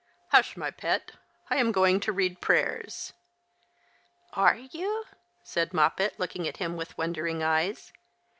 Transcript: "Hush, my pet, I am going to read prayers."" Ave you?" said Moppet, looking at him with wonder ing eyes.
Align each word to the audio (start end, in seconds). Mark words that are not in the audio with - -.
"Hush, 0.31 0.57
my 0.57 0.71
pet, 0.71 1.11
I 1.51 1.57
am 1.57 1.71
going 1.71 1.99
to 1.99 2.11
read 2.11 2.41
prayers."" 2.41 3.13
Ave 4.33 4.69
you?" 4.71 5.03
said 5.43 5.75
Moppet, 5.75 6.15
looking 6.19 6.47
at 6.47 6.57
him 6.57 6.75
with 6.75 6.97
wonder 6.97 7.27
ing 7.27 7.43
eyes. 7.43 7.93